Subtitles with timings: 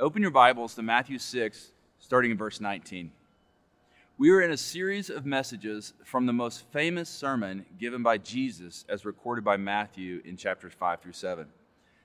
[0.00, 3.12] Open your Bibles to Matthew 6, starting in verse 19.
[4.16, 8.86] We are in a series of messages from the most famous sermon given by Jesus
[8.88, 11.46] as recorded by Matthew in chapters 5 through 7.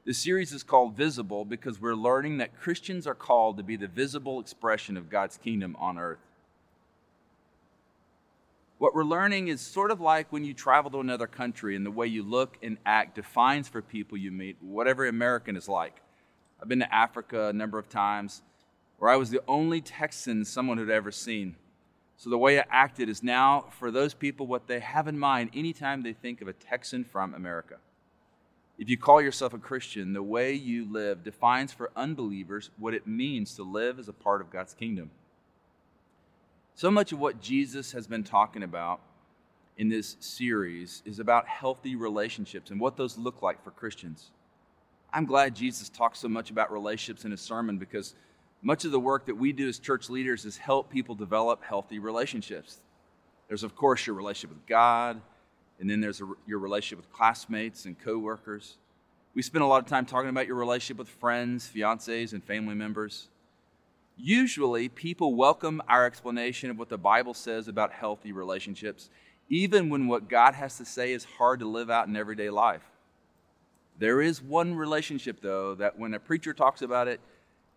[0.05, 3.87] This series is called Visible because we're learning that Christians are called to be the
[3.87, 6.19] visible expression of God's kingdom on earth.
[8.79, 11.91] What we're learning is sort of like when you travel to another country and the
[11.91, 16.01] way you look and act defines for people you meet what every American is like.
[16.61, 18.41] I've been to Africa a number of times
[18.97, 21.55] where I was the only Texan someone had ever seen.
[22.17, 25.51] So the way I acted is now for those people what they have in mind
[25.53, 27.77] anytime they think of a Texan from America.
[28.79, 33.07] If you call yourself a Christian, the way you live defines for unbelievers what it
[33.07, 35.11] means to live as a part of God's kingdom.
[36.75, 38.99] So much of what Jesus has been talking about
[39.77, 44.31] in this series is about healthy relationships and what those look like for Christians.
[45.13, 48.13] I'm glad Jesus talks so much about relationships in his sermon because
[48.61, 51.99] much of the work that we do as church leaders is help people develop healthy
[51.99, 52.79] relationships.
[53.47, 55.21] There's, of course, your relationship with God,
[55.79, 58.77] and then there's a, your relationship with classmates and coworkers.
[59.35, 62.75] We spend a lot of time talking about your relationship with friends, fiancés, and family
[62.75, 63.27] members.
[64.17, 69.09] Usually, people welcome our explanation of what the Bible says about healthy relationships,
[69.47, 72.81] even when what God has to say is hard to live out in everyday life.
[73.99, 77.19] There is one relationship, though, that when a preacher talks about it,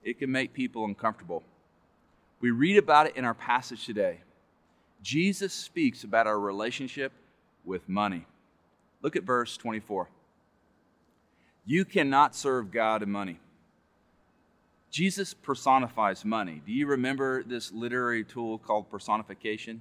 [0.03, 1.43] it can make people uncomfortable.
[2.41, 4.21] We read about it in our passage today.
[5.03, 7.13] Jesus speaks about our relationship
[7.65, 8.27] with money.
[9.03, 10.09] Look at verse 24.
[11.65, 13.39] You cannot serve God and money.
[14.91, 16.61] Jesus personifies money.
[16.67, 19.81] Do you remember this literary tool called personification?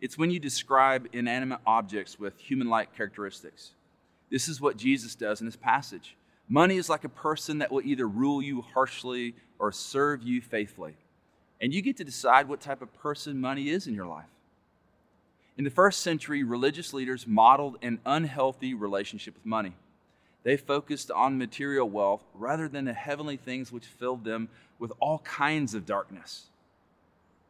[0.00, 3.72] It's when you describe inanimate objects with human like characteristics.
[4.30, 6.16] This is what Jesus does in this passage.
[6.48, 10.94] Money is like a person that will either rule you harshly or serve you faithfully.
[11.60, 14.30] And you get to decide what type of person money is in your life.
[15.58, 19.74] In the first century, religious leaders modeled an unhealthy relationship with money.
[20.42, 24.48] They focused on material wealth rather than the heavenly things which filled them
[24.78, 26.46] with all kinds of darkness.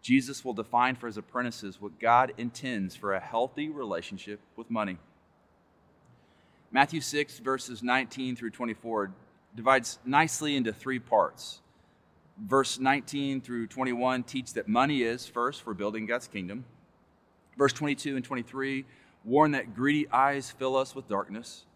[0.02, 4.98] Jesus will define for his apprentices what God intends for a healthy relationship with money.
[6.72, 9.12] Matthew 6, verses 19 through 24,
[9.56, 11.60] divides nicely into three parts.
[12.38, 16.64] Verse 19 through 21 teach that money is first for building God's kingdom.
[17.58, 18.84] Verse 22 and 23
[19.24, 21.66] warn that greedy eyes fill us with darkness.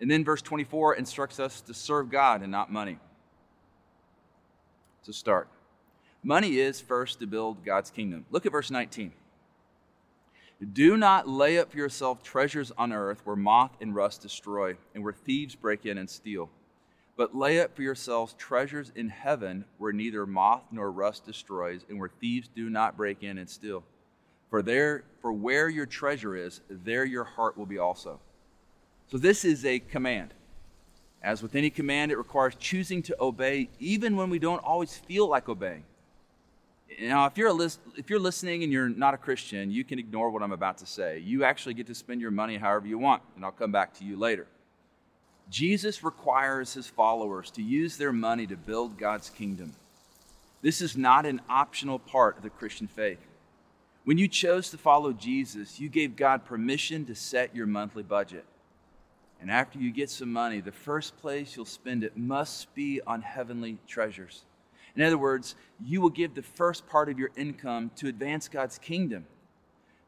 [0.00, 2.98] And then verse 24 instructs us to serve God and not money.
[5.04, 5.48] To start,
[6.22, 8.24] money is first to build God's kingdom.
[8.30, 9.12] Look at verse 19.
[10.72, 15.02] Do not lay up for yourself treasures on earth where moth and rust destroy and
[15.02, 16.48] where thieves break in and steal.
[17.16, 21.98] But lay up for yourselves treasures in heaven where neither moth nor rust destroys and
[21.98, 23.84] where thieves do not break in and steal.
[24.50, 28.20] For there for where your treasure is, there your heart will be also.
[29.10, 30.34] So this is a command.
[31.22, 35.28] As with any command, it requires choosing to obey even when we don't always feel
[35.28, 35.84] like obeying.
[37.00, 40.30] Now, if you're, list, if you're listening and you're not a Christian, you can ignore
[40.30, 41.18] what I'm about to say.
[41.18, 44.04] You actually get to spend your money however you want, and I'll come back to
[44.04, 44.46] you later.
[45.50, 49.72] Jesus requires his followers to use their money to build God's kingdom.
[50.62, 53.18] This is not an optional part of the Christian faith.
[54.04, 58.44] When you chose to follow Jesus, you gave God permission to set your monthly budget.
[59.40, 63.22] And after you get some money, the first place you'll spend it must be on
[63.22, 64.42] heavenly treasures.
[64.96, 68.78] In other words, you will give the first part of your income to advance God's
[68.78, 69.26] kingdom.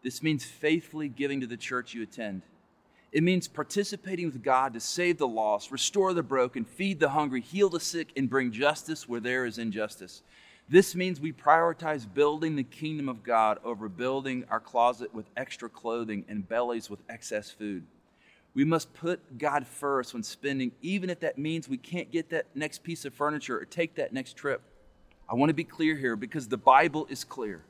[0.03, 2.43] This means faithfully giving to the church you attend.
[3.13, 7.41] It means participating with God to save the lost, restore the broken, feed the hungry,
[7.41, 10.23] heal the sick, and bring justice where there is injustice.
[10.69, 15.69] This means we prioritize building the kingdom of God over building our closet with extra
[15.69, 17.85] clothing and bellies with excess food.
[18.55, 22.47] We must put God first when spending, even if that means we can't get that
[22.55, 24.63] next piece of furniture or take that next trip.
[25.29, 27.63] I want to be clear here because the Bible is clear.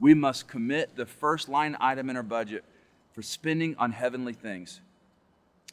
[0.00, 2.64] We must commit the first line item in our budget
[3.12, 4.80] for spending on heavenly things.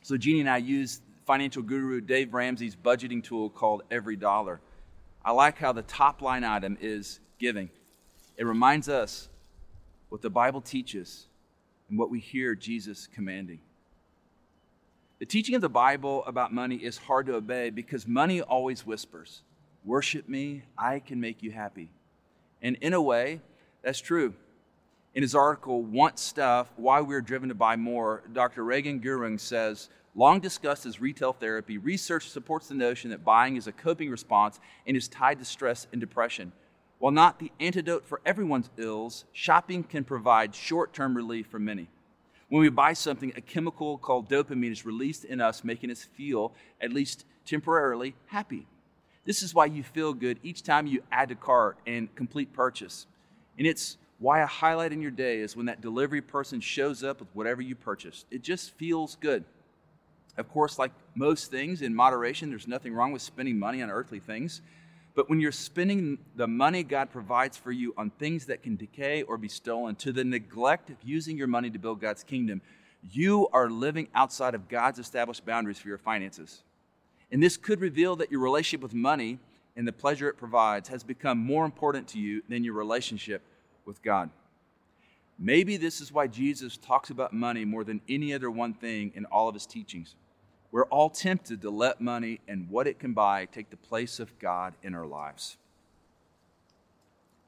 [0.01, 4.61] So, Jeannie and I use financial guru Dave Ramsey's budgeting tool called Every Dollar.
[5.23, 7.69] I like how the top line item is giving.
[8.37, 9.27] It reminds us
[10.09, 11.25] what the Bible teaches
[11.89, 13.59] and what we hear Jesus commanding.
[15.19, 19.41] The teaching of the Bible about money is hard to obey because money always whispers.
[19.85, 21.89] Worship me, I can make you happy.
[22.61, 23.39] And in a way,
[23.83, 24.33] that's true.
[25.13, 28.63] In his article, Want Stuff Why We're Driven to Buy More, Dr.
[28.63, 33.67] Regan Gurung says, Long discussed as retail therapy, research supports the notion that buying is
[33.67, 36.51] a coping response and is tied to stress and depression.
[36.97, 41.89] While not the antidote for everyone's ills, shopping can provide short term relief for many.
[42.49, 46.53] When we buy something, a chemical called dopamine is released in us, making us feel,
[46.81, 48.65] at least temporarily, happy.
[49.25, 53.07] This is why you feel good each time you add to cart and complete purchase.
[53.57, 57.19] And it's why a highlight in your day is when that delivery person shows up
[57.19, 58.25] with whatever you purchased.
[58.31, 59.43] It just feels good.
[60.37, 64.19] Of course, like most things in moderation, there's nothing wrong with spending money on earthly
[64.19, 64.61] things.
[65.15, 69.23] But when you're spending the money God provides for you on things that can decay
[69.23, 72.61] or be stolen to the neglect of using your money to build God's kingdom,
[73.01, 76.63] you are living outside of God's established boundaries for your finances.
[77.31, 79.39] And this could reveal that your relationship with money
[79.75, 83.41] and the pleasure it provides has become more important to you than your relationship
[83.85, 84.29] with God.
[85.37, 89.25] Maybe this is why Jesus talks about money more than any other one thing in
[89.25, 90.15] all of his teachings.
[90.71, 94.37] We're all tempted to let money and what it can buy take the place of
[94.39, 95.57] God in our lives.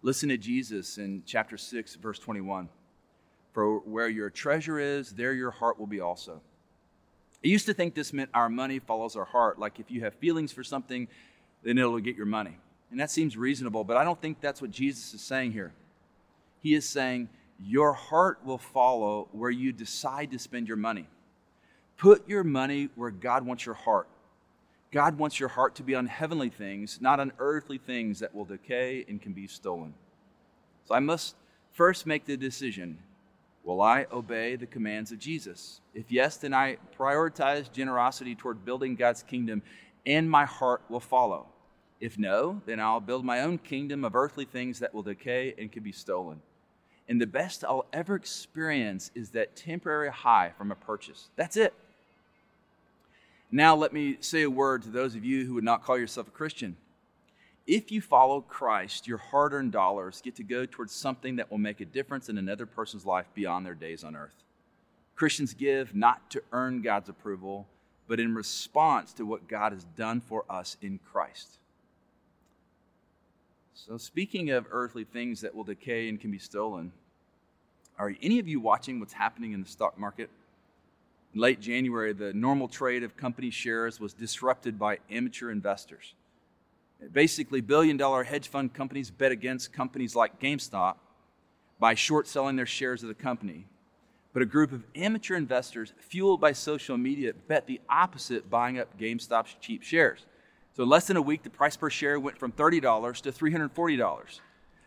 [0.01, 2.69] Listen to Jesus in chapter 6, verse 21.
[3.53, 6.41] For where your treasure is, there your heart will be also.
[7.43, 10.13] I used to think this meant our money follows our heart, like if you have
[10.15, 11.07] feelings for something,
[11.63, 12.57] then it'll get your money.
[12.89, 15.73] And that seems reasonable, but I don't think that's what Jesus is saying here.
[16.61, 17.29] He is saying,
[17.63, 21.07] Your heart will follow where you decide to spend your money.
[21.97, 24.07] Put your money where God wants your heart.
[24.91, 28.45] God wants your heart to be on heavenly things, not on earthly things that will
[28.45, 29.93] decay and can be stolen.
[30.85, 31.35] So I must
[31.73, 32.99] first make the decision
[33.67, 35.81] Will I obey the commands of Jesus?
[35.93, 39.61] If yes, then I prioritize generosity toward building God's kingdom,
[40.05, 41.47] and my heart will follow.
[41.99, 45.69] If no, then I'll build my own kingdom of earthly things that will decay and
[45.69, 46.41] can be stolen.
[47.09, 51.27] And the best I'll ever experience is that temporary high from a purchase.
[51.35, 51.73] That's it.
[53.51, 56.29] Now, let me say a word to those of you who would not call yourself
[56.29, 56.77] a Christian.
[57.67, 61.57] If you follow Christ, your hard earned dollars get to go towards something that will
[61.57, 64.43] make a difference in another person's life beyond their days on earth.
[65.17, 67.67] Christians give not to earn God's approval,
[68.07, 71.57] but in response to what God has done for us in Christ.
[73.73, 76.93] So, speaking of earthly things that will decay and can be stolen,
[77.99, 80.29] are any of you watching what's happening in the stock market?
[81.33, 86.13] In late January, the normal trade of company shares was disrupted by amateur investors.
[87.11, 90.95] Basically, billion dollar hedge fund companies bet against companies like GameStop
[91.79, 93.67] by short selling their shares of the company.
[94.33, 98.97] But a group of amateur investors, fueled by social media, bet the opposite, buying up
[98.99, 100.25] GameStop's cheap shares.
[100.75, 104.39] So, in less than a week, the price per share went from $30 to $340.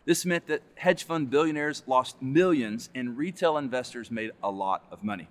[0.05, 5.03] This meant that hedge fund billionaires lost millions and retail investors made a lot of
[5.03, 5.27] money.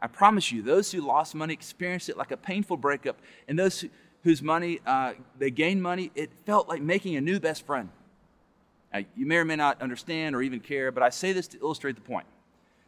[0.00, 3.18] I promise you, those who lost money experienced it like a painful breakup,
[3.48, 3.88] and those who,
[4.26, 7.88] whose money uh, they gained money, it felt like making a new best friend.
[8.92, 11.60] Now, you may or may not understand or even care, but I say this to
[11.60, 12.26] illustrate the point.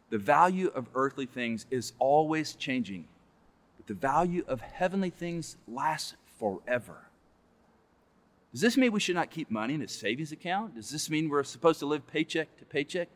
[0.09, 3.05] The value of earthly things is always changing,
[3.77, 7.07] but the value of heavenly things lasts forever.
[8.51, 10.75] Does this mean we should not keep money in a savings account?
[10.75, 13.07] Does this mean we're supposed to live paycheck to paycheck?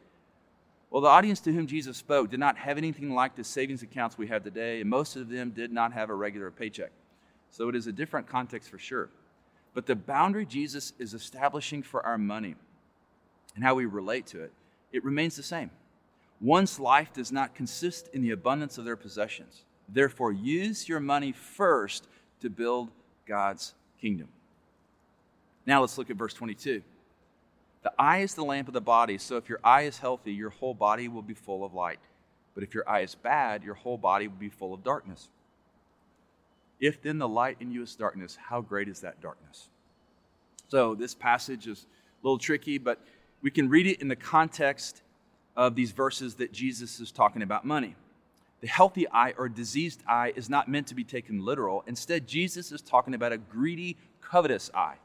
[0.90, 4.18] Well, the audience to whom Jesus spoke did not have anything like the savings accounts
[4.18, 6.92] we have today, and most of them did not have a regular paycheck.
[7.54, 9.10] So it is a different context for sure.
[9.76, 12.56] But the boundary Jesus is establishing for our money
[13.54, 14.51] and how we relate to it,
[14.92, 15.70] it remains the same.
[16.42, 19.66] One's life does not consist in the abundance of their possessions.
[19.88, 22.08] Therefore, use your money first
[22.42, 22.89] to build
[23.27, 24.30] God's kingdom.
[25.68, 26.82] Now let's look at verse 22.
[27.84, 30.50] The eye is the lamp of the body, so if your eye is healthy, your
[30.50, 32.00] whole body will be full of light.
[32.56, 35.30] But if your eye is bad, your whole body will be full of darkness.
[36.84, 39.70] If then the light in you is darkness, how great is that darkness?
[40.68, 41.86] So this passage is
[42.22, 43.00] a little tricky, but
[43.42, 45.02] we can read it in the context
[45.56, 47.96] of these verses that Jesus is talking about money.
[48.60, 51.86] The healthy eye or diseased eye is not meant to be taken literal.
[51.88, 54.98] Instead, Jesus is talking about a greedy, covetous eye.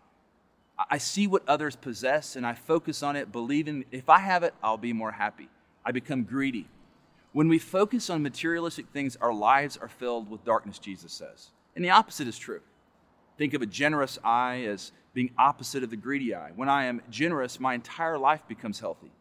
[0.90, 4.52] I see what others possess and I focus on it, believing if I have it,
[4.64, 5.48] I'll be more happy.
[5.84, 6.66] I become greedy.
[7.30, 11.50] When we focus on materialistic things, our lives are filled with darkness, Jesus says.
[11.78, 12.60] And the opposite is true.
[13.36, 16.50] Think of a generous eye as being opposite of the greedy eye.
[16.56, 19.12] When I am generous, my entire life becomes healthy.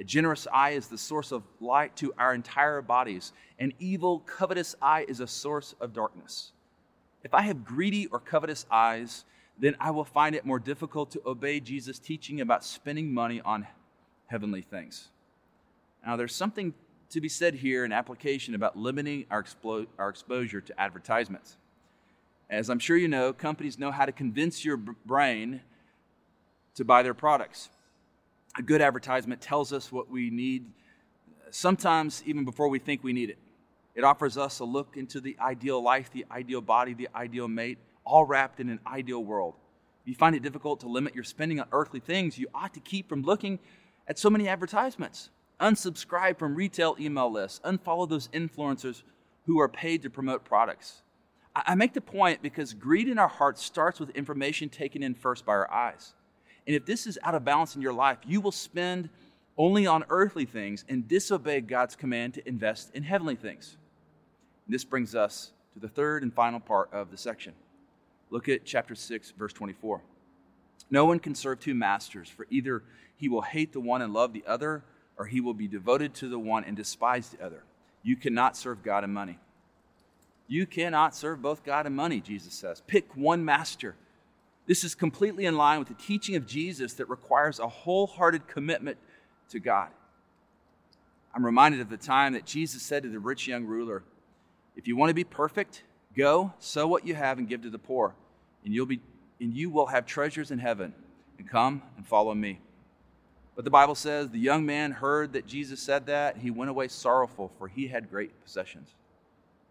[0.00, 3.32] A generous eye is the source of light to our entire bodies.
[3.60, 6.50] An evil, covetous eye is a source of darkness.
[7.22, 9.24] If I have greedy or covetous eyes,
[9.56, 13.68] then I will find it more difficult to obey Jesus' teaching about spending money on
[14.26, 15.10] heavenly things.
[16.04, 16.74] Now, there's something
[17.10, 19.44] to be said here in application about limiting our,
[19.96, 21.56] our exposure to advertisements.
[22.50, 25.60] As I'm sure you know, companies know how to convince your brain
[26.74, 27.68] to buy their products.
[28.58, 30.66] A good advertisement tells us what we need,
[31.50, 33.38] sometimes even before we think we need it.
[33.94, 37.78] It offers us a look into the ideal life, the ideal body, the ideal mate,
[38.04, 39.54] all wrapped in an ideal world.
[40.02, 42.80] If you find it difficult to limit your spending on earthly things, you ought to
[42.80, 43.60] keep from looking
[44.08, 45.30] at so many advertisements.
[45.60, 47.60] Unsubscribe from retail email lists.
[47.64, 49.02] Unfollow those influencers
[49.46, 51.02] who are paid to promote products.
[51.66, 55.44] I make the point because greed in our hearts starts with information taken in first
[55.44, 56.14] by our eyes.
[56.66, 59.08] And if this is out of balance in your life, you will spend
[59.56, 63.76] only on earthly things and disobey God's command to invest in heavenly things.
[64.66, 67.52] And this brings us to the third and final part of the section.
[68.30, 70.00] Look at chapter 6, verse 24.
[70.90, 72.82] No one can serve two masters, for either
[73.16, 74.82] he will hate the one and love the other,
[75.18, 77.62] or he will be devoted to the one and despise the other.
[78.02, 79.38] You cannot serve God and money.
[80.50, 82.82] You cannot serve both God and money, Jesus says.
[82.88, 83.94] Pick one master.
[84.66, 88.98] This is completely in line with the teaching of Jesus that requires a wholehearted commitment
[89.50, 89.90] to God.
[91.32, 94.02] I'm reminded of the time that Jesus said to the rich young ruler,
[94.74, 95.84] If you want to be perfect,
[96.16, 98.16] go, sell what you have and give to the poor,
[98.64, 98.98] and you'll be
[99.40, 100.92] and you will have treasures in heaven.
[101.38, 102.60] And come and follow me.
[103.54, 106.88] But the Bible says the young man heard that Jesus said that, he went away
[106.88, 108.90] sorrowful, for he had great possessions.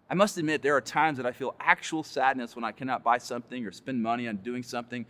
[0.10, 3.20] I must admit, there are times that I feel actual sadness when I cannot buy
[3.20, 5.06] something or spend money on doing something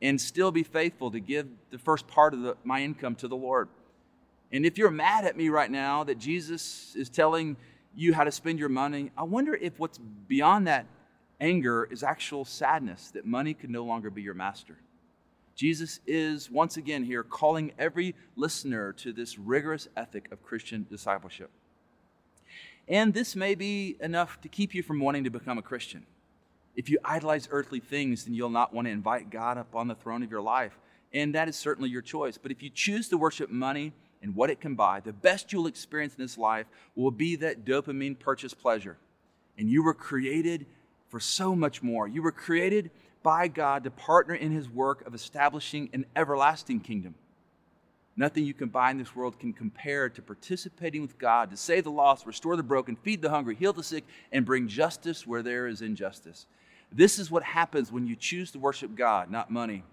[0.00, 3.36] and still be faithful to give the first part of the, my income to the
[3.36, 3.68] Lord.
[4.52, 7.56] And if you're mad at me right now that Jesus is telling
[7.94, 10.86] you how to spend your money, I wonder if what's beyond that
[11.40, 14.76] anger is actual sadness that money can no longer be your master.
[15.56, 21.50] Jesus is once again here calling every listener to this rigorous ethic of Christian discipleship.
[22.90, 26.04] And this may be enough to keep you from wanting to become a Christian.
[26.76, 29.94] If you idolize earthly things, then you'll not want to invite God up on the
[29.94, 30.78] throne of your life.
[31.12, 32.36] And that is certainly your choice.
[32.36, 35.66] But if you choose to worship money, and what it can buy, the best you'll
[35.66, 38.98] experience in this life will be that dopamine purchase pleasure.
[39.56, 40.66] And you were created
[41.08, 42.06] for so much more.
[42.06, 42.90] You were created
[43.22, 47.14] by God to partner in His work of establishing an everlasting kingdom.
[48.20, 51.84] Nothing you can buy in this world can compare to participating with God to save
[51.84, 55.42] the lost, restore the broken, feed the hungry, heal the sick, and bring justice where
[55.42, 56.44] there is injustice.
[56.92, 59.84] This is what happens when you choose to worship God, not money,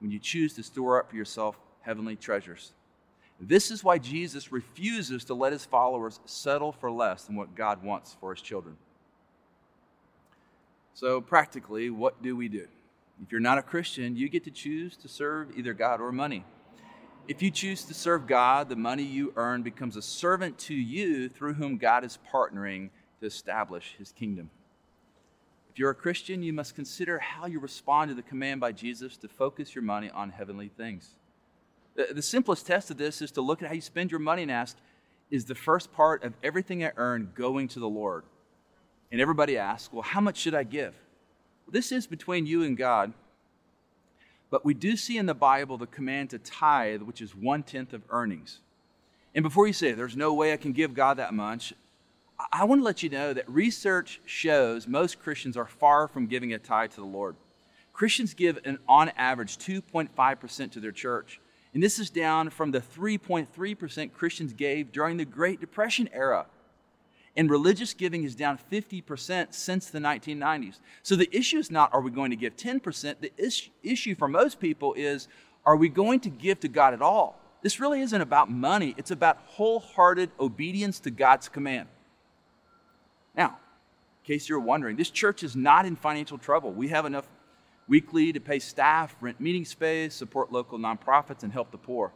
[0.00, 2.72] when you choose to store up for yourself heavenly treasures.
[3.40, 7.84] This is why Jesus refuses to let his followers settle for less than what God
[7.84, 8.78] wants for his children.
[10.94, 12.66] So, practically, what do we do?
[13.22, 16.44] If you're not a Christian, you get to choose to serve either God or money.
[17.30, 21.28] If you choose to serve God, the money you earn becomes a servant to you
[21.28, 24.50] through whom God is partnering to establish his kingdom.
[25.70, 29.16] If you're a Christian, you must consider how you respond to the command by Jesus
[29.18, 31.10] to focus your money on heavenly things.
[31.94, 34.50] The, simplest test of this is to look at how you spend your money and
[34.50, 34.76] ask,
[35.30, 38.24] is the first part of everything I earn going to the Lord?
[39.12, 40.96] And everybody asks, well, how much should I give?
[41.70, 43.12] This is between you and God.
[44.50, 47.92] But we do see in the Bible the command to tithe, which is one tenth
[47.92, 48.58] of earnings.
[49.34, 51.72] And before you say, there's no way I can give God that much,
[52.52, 56.52] I want to let you know that research shows most Christians are far from giving
[56.52, 57.36] a tithe to the Lord.
[57.92, 61.40] Christians give an on average 2.5% to their church.
[61.74, 66.46] And this is down from the 3.3% Christians gave during the Great Depression era.
[67.36, 70.78] And religious giving is down 50% since the 1990s.
[71.02, 73.16] So the issue is not are we going to give 10%?
[73.20, 73.32] The
[73.82, 75.28] issue for most people is
[75.64, 77.38] are we going to give to God at all?
[77.62, 81.88] This really isn't about money, it's about wholehearted obedience to God's command.
[83.36, 83.58] Now,
[84.22, 86.72] in case you're wondering, this church is not in financial trouble.
[86.72, 87.28] We have enough
[87.86, 92.12] weekly to pay staff, rent meeting space, support local nonprofits, and help the poor.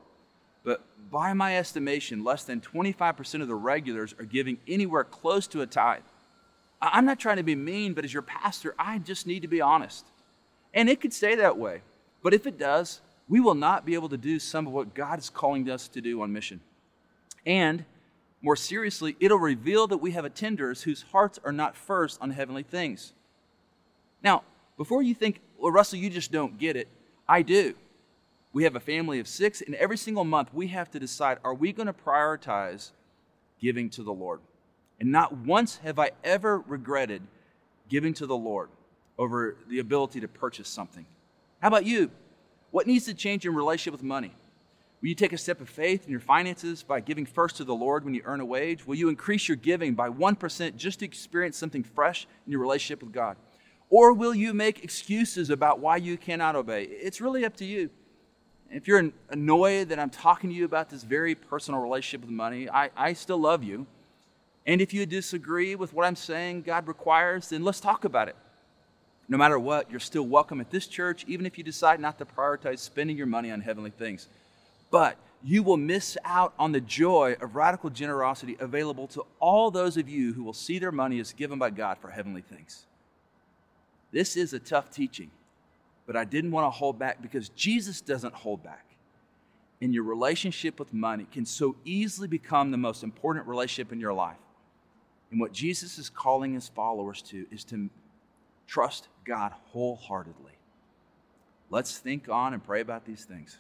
[0.65, 5.61] But by my estimation, less than 25% of the regulars are giving anywhere close to
[5.61, 6.03] a tithe.
[6.83, 9.61] I'm not trying to be mean, but as your pastor, I just need to be
[9.61, 10.07] honest.
[10.73, 11.83] And it could stay that way.
[12.23, 15.19] But if it does, we will not be able to do some of what God
[15.19, 16.61] is calling us to do on mission.
[17.47, 17.85] And
[18.43, 22.63] more seriously, it'll reveal that we have attenders whose hearts are not first on heavenly
[22.63, 23.13] things.
[24.23, 24.43] Now,
[24.77, 26.89] before you think, well, Russell, you just don't get it,
[27.29, 27.75] I do.
[28.55, 31.53] We have a family of six, and every single month we have to decide are
[31.53, 32.93] we going to prioritize
[33.61, 34.41] giving to the Lord?
[35.01, 37.23] And not once have I ever regretted
[37.89, 38.71] giving to the Lord
[39.19, 41.05] over the ability to purchase something.
[41.61, 42.13] How about you?
[42.71, 44.33] What needs to change in relationship with money?
[45.03, 47.75] Will you take a step of faith in your finances by giving first to the
[47.75, 48.87] Lord when you earn a wage?
[48.87, 53.03] Will you increase your giving by 1% just to experience something fresh in your relationship
[53.03, 53.37] with God?
[53.91, 56.85] Or will you make excuses about why you cannot obey?
[56.85, 57.91] It's really up to you.
[58.75, 62.69] If you're annoyed that I'm talking to you about this very personal relationship with money,
[62.69, 63.87] I, I still love you.
[64.67, 68.35] And if you disagree with what I'm saying God requires, then let's talk about it.
[69.29, 72.25] No matter what, you're still welcome at this church, even if you decide not to
[72.25, 74.27] prioritize spending your money on heavenly things.
[74.91, 79.97] But you will miss out on the joy of radical generosity available to all those
[79.97, 82.87] of you who will see their money as given by God for heavenly things.
[84.11, 85.31] This is a tough teaching,
[86.07, 88.87] but I didn't want to hold back because Jesus doesn't hold back.
[89.81, 94.13] And your relationship with money can so easily become the most important relationship in your
[94.13, 94.37] life.
[95.31, 97.91] And what Jesus is calling his followers to is to
[98.67, 100.53] trust God wholeheartedly.
[101.71, 103.59] Let's think on and pray about these things.